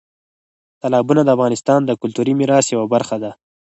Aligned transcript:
تالابونه 0.81 1.21
د 1.23 1.29
افغانستان 1.35 1.79
د 1.85 1.91
کلتوري 2.01 2.33
میراث 2.39 2.65
یوه 2.75 2.85
برخه 2.93 3.15
ده. 3.23 3.31